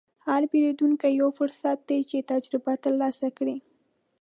هر 0.27 0.41
پیرودونکی 0.51 1.11
یو 1.19 1.29
فرصت 1.39 1.77
دی 1.89 1.99
چې 2.09 2.27
تجربه 2.31 2.73
ترلاسه 2.83 3.27
کړې. 3.37 3.57